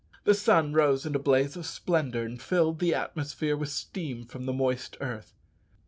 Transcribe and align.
The 0.23 0.33
sun 0.33 0.73
rose 0.73 1.05
in 1.05 1.13
a 1.13 1.19
blaze 1.19 1.55
of 1.55 1.67
splendour, 1.67 2.23
and 2.23 2.41
filled 2.41 2.79
the 2.79 2.95
atmosphere 2.95 3.55
with 3.55 3.69
steam 3.69 4.25
from 4.25 4.47
the 4.47 4.51
moist 4.51 4.97
earth. 4.99 5.35